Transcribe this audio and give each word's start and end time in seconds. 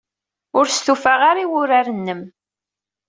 Ur 0.57 0.65
stufaɣ 0.69 1.21
ara 1.29 1.43
i 1.43 1.47
wurar-nnem. 1.51 2.21